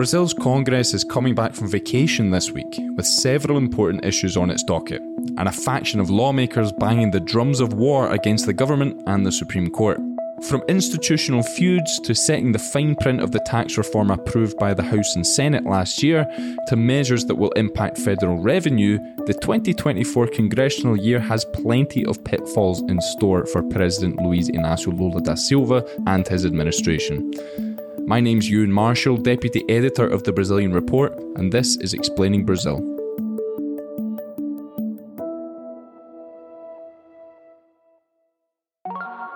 [0.00, 4.62] Brazil's Congress is coming back from vacation this week with several important issues on its
[4.62, 5.02] docket,
[5.36, 9.30] and a faction of lawmakers banging the drums of war against the government and the
[9.30, 10.00] Supreme Court.
[10.48, 14.82] From institutional feuds to setting the fine print of the tax reform approved by the
[14.82, 16.26] House and Senate last year
[16.68, 22.80] to measures that will impact federal revenue, the 2024 congressional year has plenty of pitfalls
[22.88, 27.69] in store for President Luiz Inácio Lula da Silva and his administration.
[28.10, 32.99] My name's Euan Marshall, Deputy Editor of the Brazilian Report, and this is Explaining Brazil.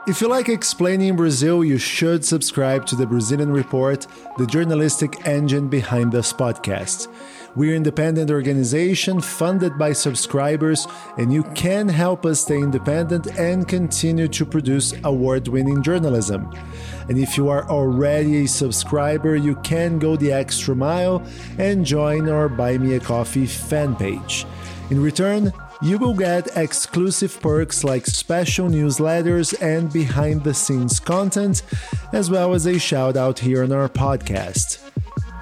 [0.07, 5.69] If you like explaining Brazil, you should subscribe to the Brazilian Report, the journalistic engine
[5.69, 7.09] behind this podcast.
[7.57, 10.87] We're an independent organization funded by subscribers,
[11.17, 16.55] and you can help us stay independent and continue to produce award winning journalism.
[17.09, 22.29] And if you are already a subscriber, you can go the extra mile and join
[22.29, 24.45] our Buy Me a Coffee fan page.
[24.91, 25.51] In return,
[25.83, 31.63] you will get exclusive perks like special newsletters and behind the scenes content,
[32.13, 34.81] as well as a shout out here on our podcast.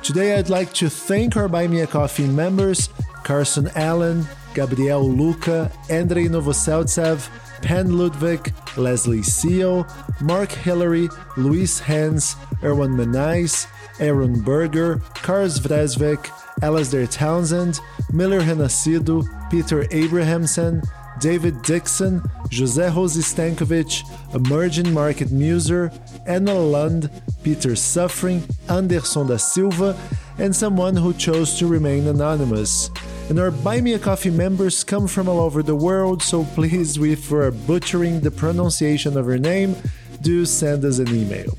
[0.02, 2.88] Today, I'd like to thank our Buy Me a Coffee members
[3.22, 7.28] Carson Allen, Gabriel Luca, Andrei Novoseltsev,
[7.62, 9.86] Pen Ludwig, Leslie Seal,
[10.20, 13.66] Mark Hillary, Luis Hans, Erwan Manais,
[14.00, 16.30] Aaron Berger, Kars Vresvik,
[16.62, 17.80] Alasdair Townsend,
[18.12, 20.80] Miller Renascido, Peter Abrahamson,
[21.20, 24.02] David Dixon, Jose Rose Stankovic,
[24.34, 25.92] Emerging Market Muser,
[26.26, 27.10] Anna Lund,
[27.42, 29.98] Peter Suffering, Anderson da Silva,
[30.38, 32.90] and someone who chose to remain anonymous.
[33.28, 36.96] And our Buy Me a Coffee members come from all over the world, so please,
[36.98, 39.76] if we're butchering the pronunciation of your name,
[40.20, 41.56] do send us an email.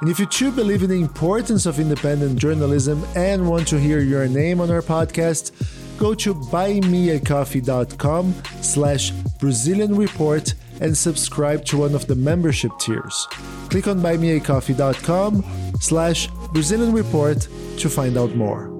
[0.00, 4.00] And if you too believe in the importance of independent journalism and want to hear
[4.00, 5.50] your name on our podcast,
[5.98, 13.26] go to buymeacoffee.com slash Brazilian Report and subscribe to one of the membership tiers.
[13.70, 15.44] Click on buymeacoffee.com
[15.80, 18.77] slash Brazilian Report to find out more.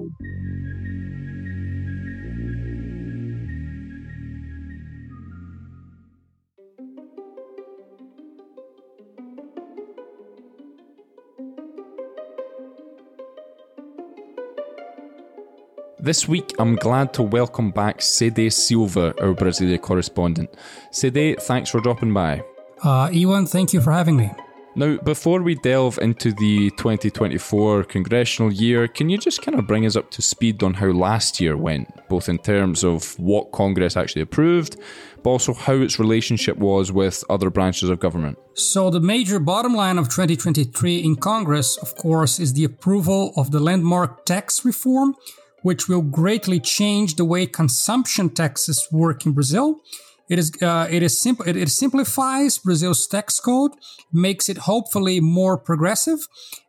[16.09, 20.49] This week, I'm glad to welcome back Cede Silva, our Brasilia correspondent.
[20.89, 22.41] Cede, thanks for dropping by.
[22.81, 24.31] Uh, Euan, thank you for having me.
[24.75, 29.85] Now, before we delve into the 2024 congressional year, can you just kind of bring
[29.85, 33.95] us up to speed on how last year went, both in terms of what Congress
[33.95, 34.77] actually approved,
[35.21, 38.39] but also how its relationship was with other branches of government?
[38.55, 43.51] So, the major bottom line of 2023 in Congress, of course, is the approval of
[43.51, 45.15] the landmark tax reform
[45.61, 49.81] which will greatly change the way consumption taxes work in Brazil.
[50.29, 51.47] It is uh, it is simple.
[51.47, 53.71] It, it, simplifies Brazil's tax code,
[54.13, 56.19] makes it hopefully more progressive,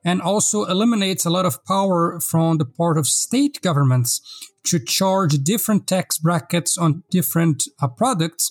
[0.02, 4.22] and also eliminates a lot of power from the part of state governments
[4.64, 8.50] to charge different tax brackets on different uh, products,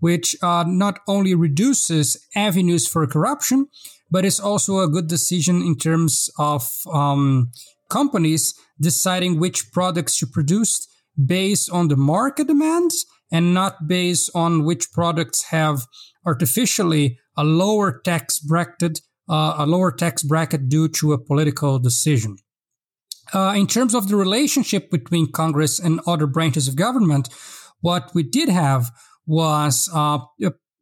[0.00, 3.68] which uh, not only reduces avenues for corruption,
[4.10, 7.52] but is also a good decision in terms of um,
[7.88, 10.86] companies deciding which products you produce
[11.26, 15.86] based on the market demands and not based on which products have
[16.24, 22.36] artificially a lower tax bracket, uh, a lower tax bracket due to a political decision.
[23.34, 27.28] Uh, in terms of the relationship between Congress and other branches of government,
[27.80, 28.90] what we did have
[29.26, 30.18] was uh,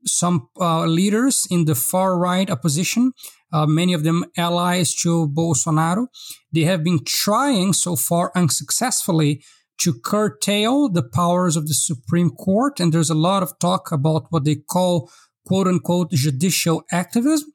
[0.07, 3.13] some uh, leaders in the far right opposition
[3.53, 6.09] uh, many of them allies to Bolsonaro.
[6.53, 9.43] They have been trying so far unsuccessfully
[9.79, 12.81] to curtail the powers of the Supreme Court.
[12.81, 15.11] And there's a lot of talk about what they call
[15.47, 17.53] quote unquote judicial activism.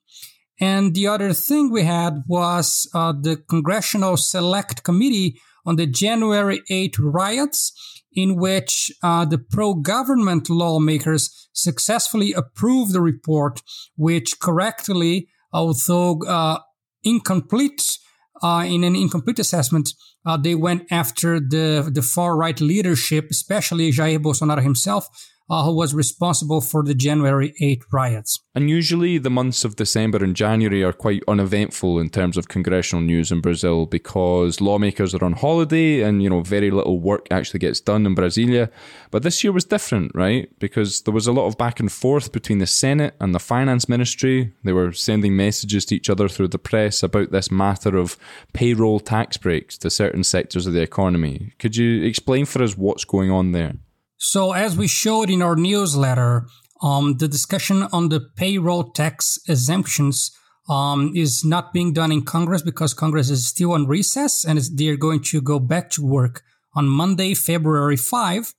[0.59, 6.61] And the other thing we had was uh, the Congressional Select Committee on the January
[6.69, 7.73] 8 riots,
[8.13, 13.61] in which uh, the pro government lawmakers successfully approved the report,
[13.95, 16.59] which correctly although uh,
[17.03, 17.97] incomplete
[18.41, 19.89] uh, in an incomplete assessment,
[20.25, 25.07] uh, they went after the the far right leadership, especially Jair Bolsonaro himself,
[25.51, 28.39] uh, who was responsible for the January 8 riots.
[28.55, 33.03] And usually the months of December and January are quite uneventful in terms of congressional
[33.03, 37.59] news in Brazil because lawmakers are on holiday and, you know, very little work actually
[37.59, 38.69] gets done in Brasilia.
[39.11, 40.49] But this year was different, right?
[40.59, 43.89] Because there was a lot of back and forth between the Senate and the finance
[43.89, 44.53] ministry.
[44.63, 48.17] They were sending messages to each other through the press about this matter of
[48.53, 51.51] payroll tax breaks to certain sectors of the economy.
[51.59, 53.73] Could you explain for us what's going on there?
[54.23, 56.45] So, as we showed in our newsletter,
[56.83, 60.31] um, the discussion on the payroll tax exemptions
[60.69, 64.95] um, is not being done in Congress because Congress is still on recess and they're
[64.95, 66.43] going to go back to work
[66.75, 68.53] on Monday, February 5.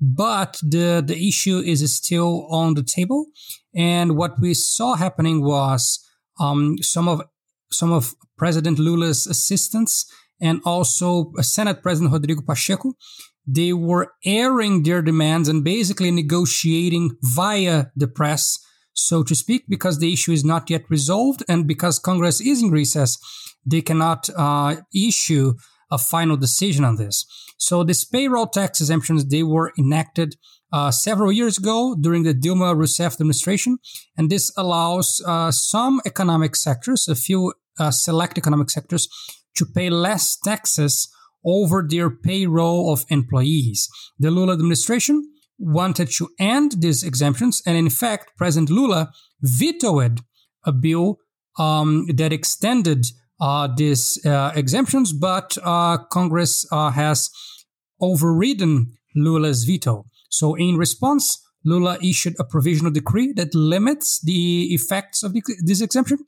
[0.00, 3.26] But the, the issue is still on the table.
[3.74, 6.02] And what we saw happening was
[6.40, 7.20] um, some of
[7.70, 10.06] some of President Lula's assistants
[10.42, 12.92] and also Senate President Rodrigo Pacheco
[13.46, 18.58] they were airing their demands and basically negotiating via the press,
[18.92, 22.70] so to speak, because the issue is not yet resolved and because Congress is in
[22.70, 23.18] recess,
[23.64, 25.54] they cannot uh, issue
[25.90, 27.26] a final decision on this.
[27.58, 30.36] So these payroll tax exemptions, they were enacted
[30.72, 33.78] uh, several years ago during the Dilma Rousseff administration,
[34.16, 39.08] and this allows uh, some economic sectors, a few uh, select economic sectors,
[39.56, 41.08] to pay less taxes
[41.44, 43.88] over their payroll of employees.
[44.18, 45.28] The Lula administration
[45.58, 50.20] wanted to end these exemptions, and in fact, President Lula vetoed
[50.64, 51.18] a bill
[51.58, 53.06] um, that extended
[53.40, 57.28] uh, these uh, exemptions, but uh, Congress uh, has
[58.00, 60.06] overridden Lula's veto.
[60.30, 65.34] So, in response, Lula issued a provisional decree that limits the effects of
[65.64, 66.18] this exemption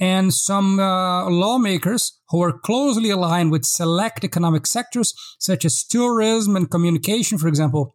[0.00, 6.56] and some uh, lawmakers who are closely aligned with select economic sectors such as tourism
[6.56, 7.94] and communication, for example.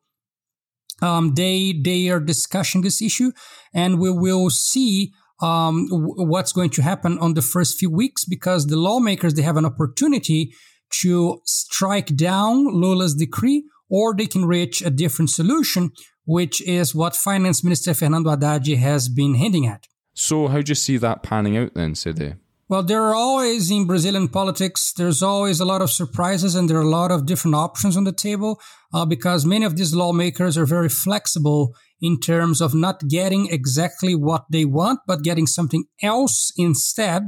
[1.02, 3.32] Um, they they are discussing this issue,
[3.74, 5.12] and we will see
[5.42, 9.58] um, what's going to happen on the first few weeks because the lawmakers they have
[9.58, 10.54] an opportunity
[11.02, 15.92] to strike down Lula's decree, or they can reach a different solution,
[16.24, 19.88] which is what Finance Minister Fernando Haddad has been hinting at.
[20.16, 22.38] So, how do you see that panning out then, Cede?
[22.68, 26.78] Well, there are always in Brazilian politics, there's always a lot of surprises and there
[26.78, 28.60] are a lot of different options on the table
[28.92, 34.16] uh, because many of these lawmakers are very flexible in terms of not getting exactly
[34.16, 37.28] what they want, but getting something else instead,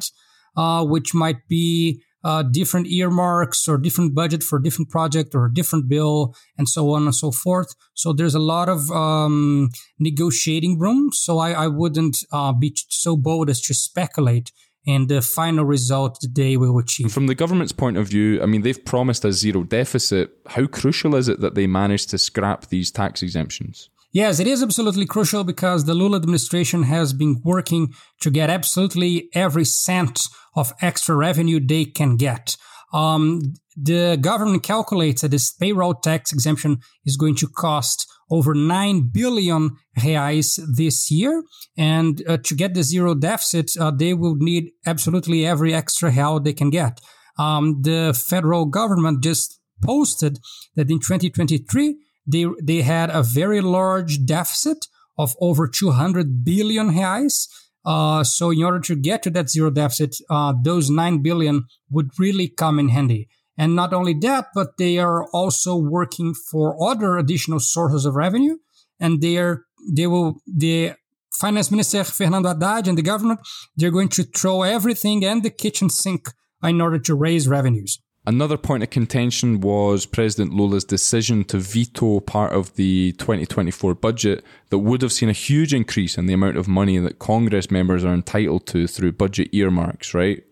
[0.56, 5.46] uh, which might be uh, different earmarks or different budget for a different project or
[5.46, 7.74] a different bill and so on and so forth.
[7.94, 9.70] So there's a lot of um,
[10.00, 11.12] negotiating room.
[11.14, 14.52] So I, I wouldn't uh, be so bold as to speculate
[14.88, 17.12] and the final result they will achieve.
[17.12, 20.32] From the government's point of view, I mean, they've promised a zero deficit.
[20.48, 23.90] How crucial is it that they managed to scrap these tax exemptions?
[24.18, 29.30] Yes, it is absolutely crucial because the Lula administration has been working to get absolutely
[29.36, 30.22] every cent
[30.56, 32.58] of extra revenue they can get.
[32.92, 39.12] Um, the government calculates that this payroll tax exemption is going to cost over 9
[39.14, 41.44] billion reais this year.
[41.78, 46.44] And uh, to get the zero deficit, uh, they will need absolutely every extra help
[46.44, 47.02] they can get.
[47.38, 50.40] Um, the federal government just posted
[50.76, 51.98] that in 2023,
[52.28, 54.88] they, they had a very large deficit
[55.18, 57.48] of over 200 billion reais.
[57.86, 62.10] Uh, so in order to get to that zero deficit, uh, those 9 billion would
[62.20, 63.30] really come in handy.
[63.58, 68.58] And not only that, but they are also working for other additional sources of revenue.
[69.00, 70.94] And they are, they will, the
[71.34, 73.40] finance minister Fernando Haddad and the government,
[73.76, 76.30] they're going to throw everything and the kitchen sink
[76.64, 78.00] in order to raise revenues.
[78.28, 84.44] Another point of contention was President Lula's decision to veto part of the 2024 budget
[84.70, 88.04] that would have seen a huge increase in the amount of money that Congress members
[88.04, 90.44] are entitled to through budget earmarks, right?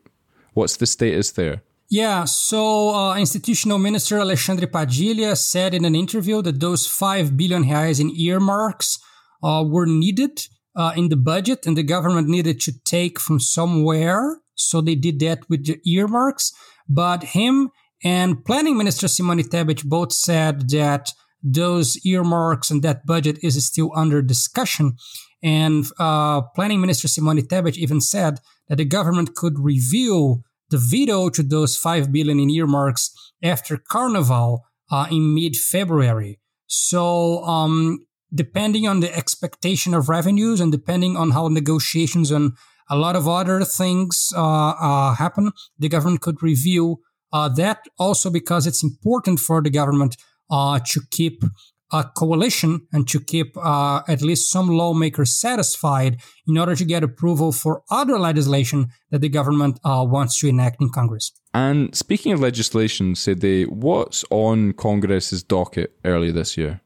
[0.53, 1.63] What's the status there?
[1.89, 7.65] Yeah, so uh, institutional minister Alexandre Padilha said in an interview that those 5 billion
[7.65, 8.99] reais in earmarks
[9.43, 14.39] uh, were needed uh, in the budget and the government needed to take from somewhere.
[14.55, 16.53] So they did that with the earmarks.
[16.87, 17.71] But him
[18.03, 21.11] and Planning Minister Simone Tebet both said that
[21.41, 24.95] those earmarks and that budget is still under discussion.
[25.43, 31.29] And uh, Planning Minister Simone Tebet even said that the government could review the veto
[31.29, 33.11] to those 5 billion in earmarks
[33.43, 36.39] after Carnival uh, in mid-February.
[36.67, 42.55] So, um, depending on the expectation of revenues and depending on how negotiations on
[42.89, 45.51] a lot of other things uh, uh, happen.
[45.79, 47.01] The government could review
[47.33, 50.17] uh, that also because it's important for the government
[50.49, 51.43] to keep
[51.91, 57.03] a coalition and to keep uh, at least some lawmakers satisfied in order to get
[57.03, 61.31] approval for other legislation that the government uh, wants to enact in Congress.
[61.53, 66.81] And speaking of legislation, Cede, what's on Congress's docket early this year?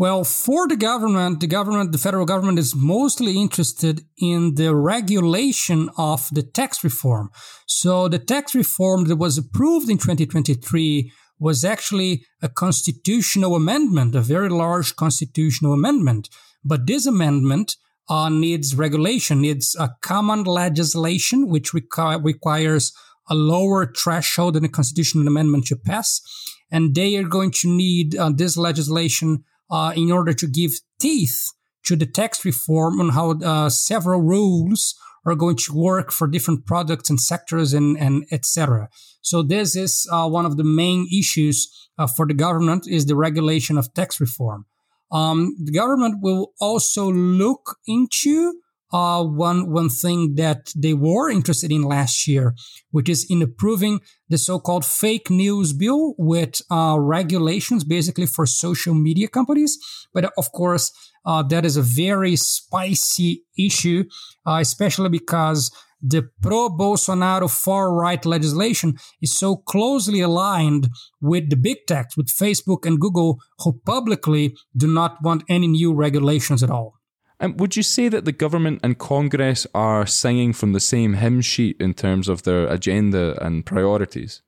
[0.00, 5.90] Well, for the government, the government, the federal government is mostly interested in the regulation
[5.98, 7.28] of the tax reform.
[7.66, 14.22] So the tax reform that was approved in 2023 was actually a constitutional amendment, a
[14.22, 16.30] very large constitutional amendment.
[16.64, 17.76] But this amendment
[18.08, 22.94] uh, needs regulation, needs a common legislation, which requ- requires
[23.28, 26.22] a lower threshold than a constitutional amendment to pass.
[26.72, 31.52] And they are going to need uh, this legislation uh, in order to give teeth
[31.84, 34.94] to the tax reform on how uh, several rules
[35.26, 38.88] are going to work for different products and sectors and, and etc.
[39.20, 43.16] So this is uh, one of the main issues uh, for the government is the
[43.16, 44.66] regulation of tax reform.
[45.12, 48.60] Um, the government will also look into
[48.92, 52.54] uh, one one thing that they were interested in last year,
[52.90, 58.94] which is in approving the so-called fake news bill with uh, regulations, basically for social
[58.94, 59.78] media companies.
[60.12, 60.92] But of course,
[61.24, 64.04] uh, that is a very spicy issue,
[64.46, 65.70] uh, especially because
[66.02, 70.88] the pro-Bolsonaro far-right legislation is so closely aligned
[71.20, 75.92] with the big techs, with Facebook and Google, who publicly do not want any new
[75.92, 76.99] regulations at all.
[77.40, 81.40] And would you say that the government and Congress are singing from the same hymn
[81.40, 84.42] sheet in terms of their agenda and priorities?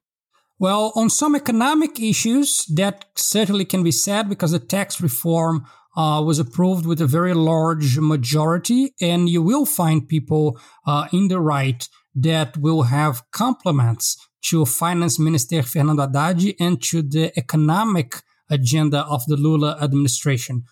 [0.59, 6.23] Well, on some economic issues, that certainly can be said because the tax reform uh,
[6.25, 11.41] was approved with a very large majority, and you will find people uh, in the
[11.41, 18.17] right that will have compliments to Finance Minister Fernando Haddad and to the economic
[18.51, 20.65] agenda of the Lula administration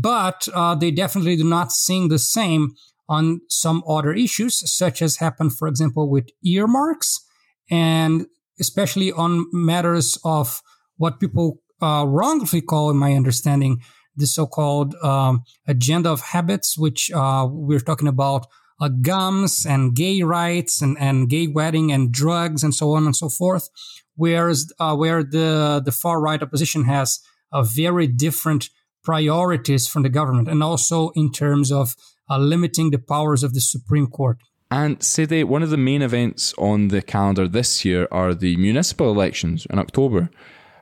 [0.00, 2.70] but uh, they definitely do not sing the same
[3.08, 7.20] on some other issues, such as happened, for example, with earmarks,
[7.70, 8.26] and
[8.58, 10.62] especially on matters of
[10.96, 13.82] what people uh, wrongly call, in my understanding,
[14.16, 18.46] the so-called um, agenda of habits, which uh, we're talking about
[18.80, 23.16] uh, gums and gay rights and, and gay wedding and drugs and so on and
[23.16, 23.68] so forth.
[24.16, 27.20] Whereas uh, where the the far right opposition has
[27.52, 28.70] a very different
[29.02, 31.94] priorities from the government and also in terms of
[32.30, 34.38] uh, limiting the powers of the Supreme Court.
[34.70, 39.10] And Cede, one of the main events on the calendar this year are the municipal
[39.10, 40.30] elections in October.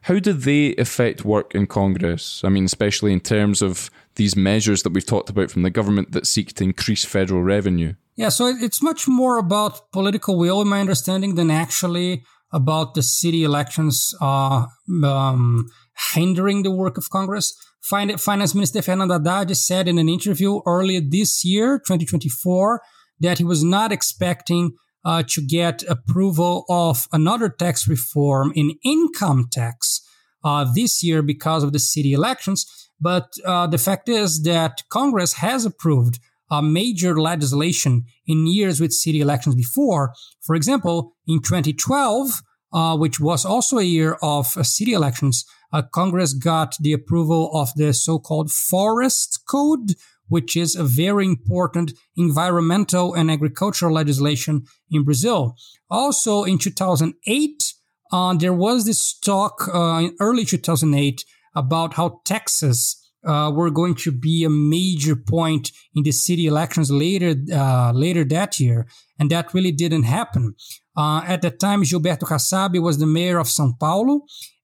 [0.02, 2.42] How do they affect work in Congress?
[2.44, 6.12] I mean, especially in terms of these measures that we've talked about from the government
[6.12, 7.94] that seek to increase federal revenue.
[8.16, 12.22] Yeah, so it's much more about political will, in my understanding, than actually
[12.52, 14.66] about the city elections uh,
[15.04, 15.68] um,
[16.12, 17.54] hindering the work of Congress.
[17.82, 22.80] Finance Minister Fernando Haddad said in an interview earlier this year, 2024,
[23.20, 24.72] that he was not expecting
[25.04, 30.00] uh, to get approval of another tax reform in income tax
[30.44, 32.66] uh, this year because of the city elections.
[33.00, 36.18] But uh, the fact is that Congress has approved
[36.50, 40.12] a major legislation in years with city elections before.
[40.40, 45.82] For example, in 2012, uh, which was also a year of uh, city elections, uh,
[45.82, 49.94] Congress got the approval of the so-called Forest Code,
[50.28, 55.56] which is a very important environmental and agricultural legislation in Brazil.
[55.90, 57.74] Also, in 2008,
[58.12, 61.24] uh, there was this talk uh, in early 2008
[61.54, 66.90] about how taxes uh, were going to be a major point in the city elections
[66.90, 68.86] later uh, later that year,
[69.18, 70.54] and that really didn't happen.
[70.96, 74.22] Uh, at that time, Gilberto Kassab was the mayor of São Paulo,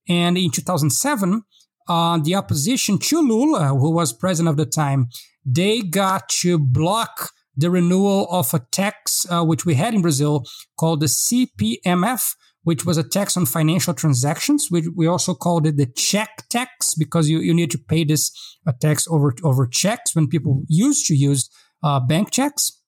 [0.09, 1.43] and in 2007,
[1.89, 5.09] uh, the opposition to Lula, who was president of the time,
[5.45, 10.45] they got to block the renewal of a tax uh, which we had in Brazil
[10.79, 12.35] called the CPMF,
[12.65, 14.69] which was a tax on financial transactions.
[14.71, 18.31] We, we also called it the check tax because you, you need to pay this
[18.67, 21.49] a tax over over checks when people used to use
[21.83, 22.83] uh, bank checks.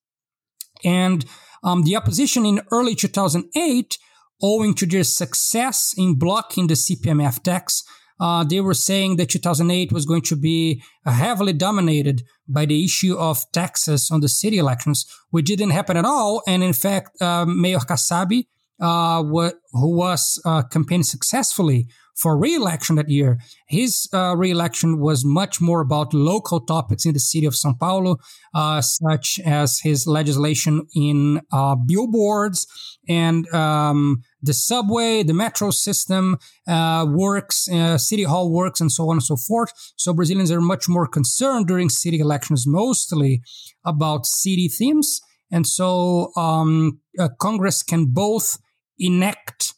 [0.83, 1.25] And
[1.63, 3.97] um, the opposition in early 2008
[4.41, 7.83] owing to their success in blocking the CPMF tax,
[8.19, 12.83] uh, they were saying that 2008 was going to be uh, heavily dominated by the
[12.83, 16.41] issue of taxes on the city elections, which didn't happen at all.
[16.47, 18.45] And in fact, uh, Mayor Kassab
[18.79, 21.87] uh, who was uh, campaigning successfully
[22.19, 23.39] for re-election that year.
[23.67, 28.17] His uh, re-election was much more about local topics in the city of São Paulo,
[28.53, 32.67] uh, such as his legislation in uh, billboards
[33.07, 39.09] and um, the subway, the metro system uh, works, uh, city hall works, and so
[39.09, 39.71] on and so forth.
[39.95, 43.41] So Brazilians are much more concerned during city elections, mostly
[43.83, 45.21] about city themes.
[45.51, 48.59] And so um, uh, Congress can both
[48.99, 49.73] enact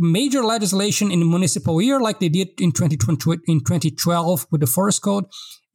[0.00, 4.66] major legislation in the municipal year, like they did in 2020, in 2012 with the
[4.66, 5.24] forest code,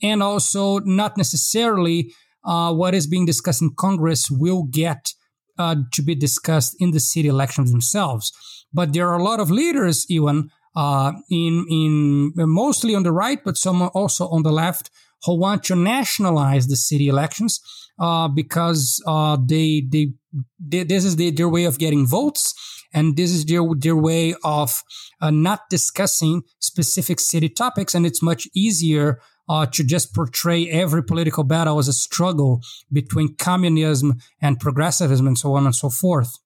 [0.01, 2.11] and also not necessarily
[2.43, 5.13] uh, what is being discussed in Congress will get
[5.57, 8.33] uh, to be discussed in the city elections themselves.
[8.73, 13.39] But there are a lot of leaders, even uh, in in mostly on the right,
[13.43, 14.89] but some also on the left,
[15.25, 17.59] who want to nationalize the city elections
[17.99, 20.13] uh, because uh, they, they,
[20.59, 22.53] they this is the, their way of getting votes
[22.95, 24.81] and this is their, their way of
[25.21, 27.93] uh, not discussing specific city topics.
[27.93, 32.61] And it's much easier uh, to just portray every political battle as a struggle
[32.91, 36.39] between communism and progressivism and so on and so forth.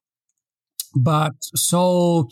[0.95, 2.29] But so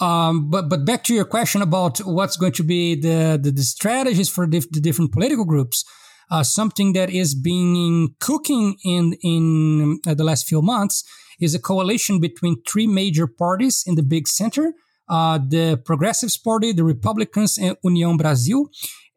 [0.00, 3.62] um, but but back to your question about what's going to be the the, the
[3.62, 5.84] strategies for the different political groups
[6.30, 11.04] uh, something that is being cooking in in uh, the last few months
[11.40, 14.72] is a coalition between three major parties in the big center
[15.08, 18.70] uh, the Progressives Party, the Republicans, and União Brasil.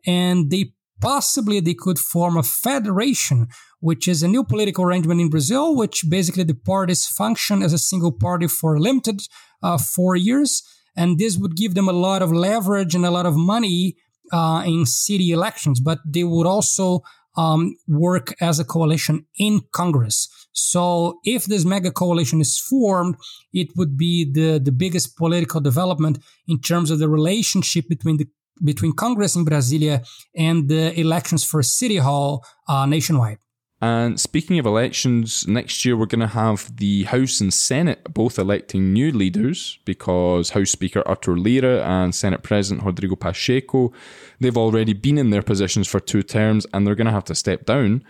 [0.06, 3.48] And they possibly they could form a federation,
[3.80, 7.78] which is a new political arrangement in Brazil, which basically the parties function as a
[7.78, 9.22] single party for limited
[9.64, 10.64] uh, four years.
[10.96, 13.96] And this would give them a lot of leverage and a lot of money
[14.32, 17.02] uh, in city elections, but they would also
[17.38, 20.28] um, work as a coalition in Congress.
[20.52, 23.16] So if this mega coalition is formed,
[23.54, 28.28] it would be the, the biggest political development in terms of the relationship between the
[28.62, 30.06] between Congress in Brasilia
[30.36, 33.38] and the elections for City Hall uh, nationwide.
[33.82, 38.38] And speaking of elections, next year we're going to have the House and Senate both
[38.38, 43.94] electing new leaders because House Speaker Arthur Lira and Senate President Rodrigo Pacheco,
[44.40, 47.36] they've already been in their positions for two terms and they're going to have to
[47.36, 48.04] step down.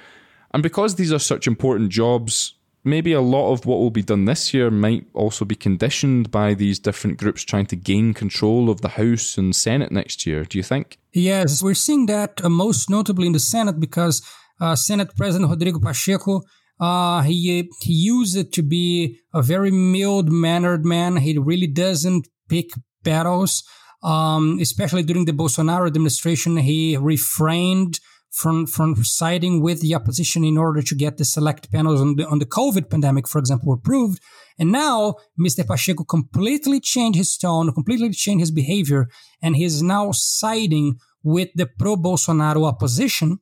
[0.51, 4.25] And because these are such important jobs, maybe a lot of what will be done
[4.25, 8.81] this year might also be conditioned by these different groups trying to gain control of
[8.81, 10.43] the House and Senate next year.
[10.45, 10.97] Do you think?
[11.13, 14.21] Yes, we're seeing that uh, most notably in the Senate because
[14.59, 16.41] uh, Senate President Rodrigo Pacheco.
[16.79, 21.17] Uh, he he used to be a very mild mannered man.
[21.17, 22.69] He really doesn't pick
[23.03, 23.63] battles.
[24.01, 27.99] Um, especially during the Bolsonaro administration, he refrained
[28.31, 32.25] from from siding with the opposition in order to get the select panels on the
[32.27, 34.21] on the COVID pandemic, for example, approved.
[34.57, 35.65] And now Mr.
[35.65, 39.07] Pacheco completely changed his tone, completely changed his behavior,
[39.41, 43.39] and he is now siding with the pro Bolsonaro opposition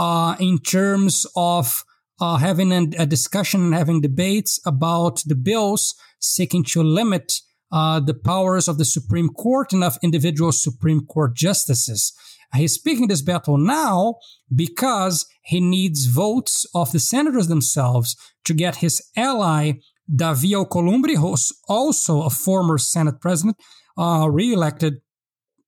[0.00, 1.84] uh, in terms of
[2.22, 8.00] uh, having a, a, discussion and having debates about the bills seeking to limit uh,
[8.00, 12.14] the powers of the Supreme Court and of individual Supreme Court justices.
[12.54, 14.16] He's picking this battle now
[14.54, 19.72] because he needs votes of the senators themselves to get his ally,
[20.10, 23.58] Davi Alcolumbre, who's also a former Senate president,
[23.98, 25.02] uh, reelected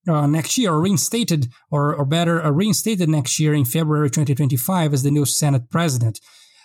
[0.09, 5.03] uh, next year, reinstated, or, or better, uh, reinstated next year in February 2025 as
[5.03, 6.21] the new Senate president.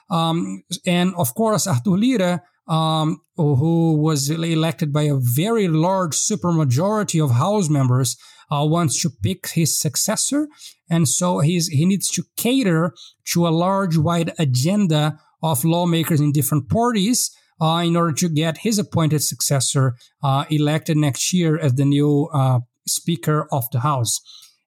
[0.10, 7.24] Um, and of course, Arthur Lira, um, who was elected by a very large supermajority
[7.24, 8.18] of House members,
[8.52, 10.48] uh, wants to pick his successor.
[10.90, 12.94] And so he's, he needs to cater
[13.34, 18.60] to a large, wide agenda of lawmakers in different parties uh, in order to get
[18.60, 24.22] his appointed successor uh, elected next year as the new uh, Speaker of the House.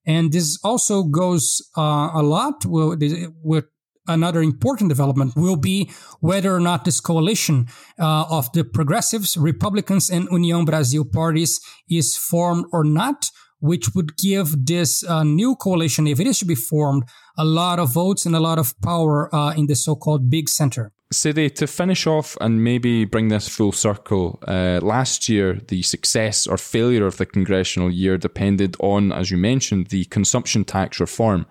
[0.06, 3.64] And this also goes uh, a lot with,
[4.08, 10.10] another important development will be whether or not this coalition uh, of the progressives, Republicans,
[10.10, 13.30] and União Brasil parties is formed or not,
[13.60, 17.04] which would give this uh, new coalition, if it is to be formed,
[17.36, 20.92] a lot of votes and a lot of power uh, in the so-called big center.
[21.12, 26.46] Cede, to finish off and maybe bring this full circle, uh, last year the success
[26.46, 31.46] or failure of the congressional year depended on, as you mentioned, the consumption tax reform.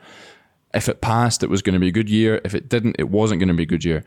[0.73, 2.39] If it passed, it was going to be a good year.
[2.45, 4.05] If it didn't, it wasn't going to be a good year.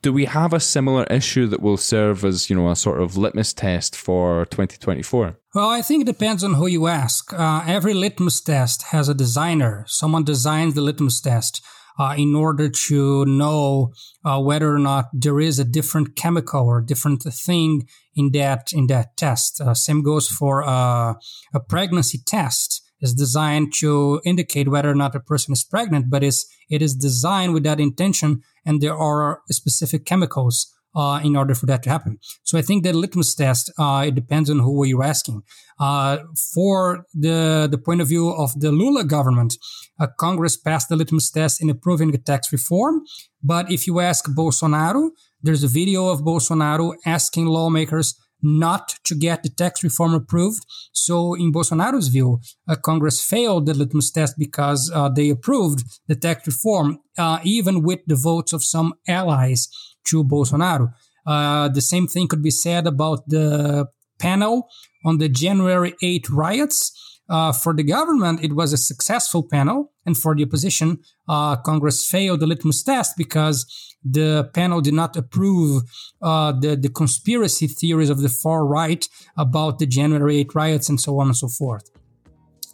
[0.00, 3.18] Do we have a similar issue that will serve as, you know, a sort of
[3.18, 5.36] litmus test for 2024?
[5.54, 7.34] Well, I think it depends on who you ask.
[7.34, 9.84] Uh, every litmus test has a designer.
[9.88, 11.60] Someone designs the litmus test
[11.98, 13.92] uh, in order to know
[14.24, 18.86] uh, whether or not there is a different chemical or different thing in that in
[18.88, 19.60] that test.
[19.60, 21.14] Uh, same goes for uh,
[21.54, 26.22] a pregnancy test is designed to indicate whether or not a person is pregnant, but
[26.22, 31.54] is it is designed with that intention, and there are specific chemicals uh, in order
[31.54, 32.18] for that to happen.
[32.42, 35.42] So I think that litmus test uh, it depends on who you're asking.
[35.78, 36.18] Uh,
[36.54, 39.54] for the the point of view of the Lula government,
[40.00, 43.02] uh, Congress passed the litmus test in approving the tax reform.
[43.42, 45.10] But if you ask Bolsonaro,
[45.42, 50.64] there's a video of Bolsonaro asking lawmakers not to get the tax reform approved.
[50.92, 56.14] So, in Bolsonaro's view, uh, Congress failed the litmus test because uh, they approved the
[56.14, 59.68] tax reform, uh, even with the votes of some allies
[60.06, 60.92] to Bolsonaro.
[61.26, 63.86] Uh, the same thing could be said about the
[64.18, 64.68] panel
[65.04, 66.92] on the January 8 riots.
[67.28, 72.08] Uh, for the government, it was a successful panel, and for the opposition, uh, Congress
[72.08, 73.66] failed the litmus test because
[74.04, 75.82] the panel did not approve
[76.22, 81.00] uh, the the conspiracy theories of the far right about the January 8 riots and
[81.00, 81.90] so on and so forth.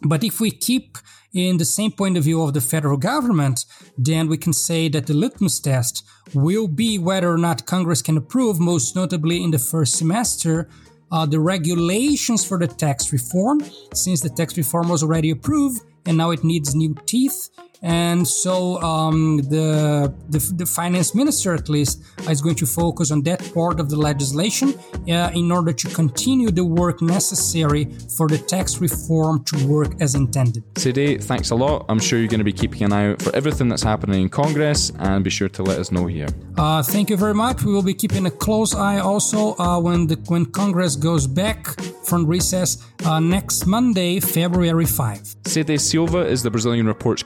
[0.03, 0.97] But if we keep
[1.33, 3.65] in the same point of view of the federal government,
[3.97, 8.17] then we can say that the litmus test will be whether or not Congress can
[8.17, 10.69] approve, most notably in the first semester,
[11.11, 13.61] uh, the regulations for the tax reform,
[13.93, 17.49] since the tax reform was already approved and now it needs new teeth.
[17.83, 23.23] And so um, the, the, the finance minister, at least, is going to focus on
[23.23, 24.73] that part of the legislation
[25.09, 27.85] uh, in order to continue the work necessary
[28.17, 30.63] for the tax reform to work as intended.
[30.75, 31.85] Today, thanks a lot.
[31.89, 34.29] I'm sure you're going to be keeping an eye out for everything that's happening in
[34.29, 36.27] Congress, and be sure to let us know here.
[36.57, 37.63] Uh, thank you very much.
[37.63, 41.67] We will be keeping a close eye also uh, when the when Congress goes back
[42.05, 45.35] from recess uh, next Monday, February 5.
[45.45, 47.23] Cede Silva is the Brazilian Report's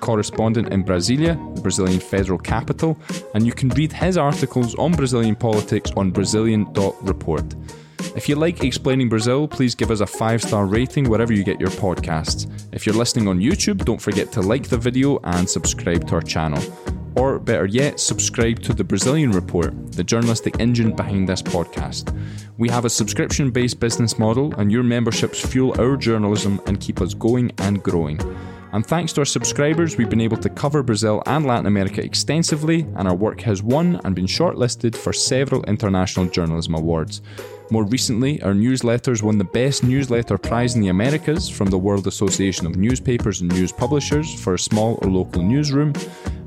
[0.47, 2.97] correspondent in Brasilia, the Brazilian federal capital,
[3.33, 7.55] and you can read his articles on Brazilian politics on Brazilian.report.
[8.15, 11.59] If you like Explaining Brazil, please give us a five star rating wherever you get
[11.59, 12.47] your podcasts.
[12.71, 16.21] If you're listening on YouTube, don't forget to like the video and subscribe to our
[16.21, 16.63] channel.
[17.15, 22.15] Or better yet, subscribe to the Brazilian Report, the journalistic engine behind this podcast.
[22.57, 27.01] We have a subscription based business model, and your memberships fuel our journalism and keep
[27.01, 28.19] us going and growing.
[28.73, 32.81] And thanks to our subscribers, we've been able to cover Brazil and Latin America extensively,
[32.95, 37.21] and our work has won and been shortlisted for several international journalism awards.
[37.69, 42.07] More recently, our newsletters won the Best Newsletter Prize in the Americas from the World
[42.07, 45.93] Association of Newspapers and News Publishers for a small or local newsroom.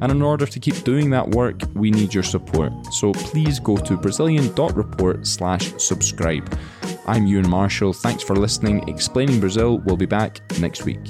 [0.01, 2.73] And in order to keep doing that work, we need your support.
[2.93, 6.59] So please go to Brazilian.report slash subscribe.
[7.07, 7.93] I'm Euan Marshall.
[7.93, 8.89] Thanks for listening.
[8.89, 11.01] Explaining Brazil will be back next week.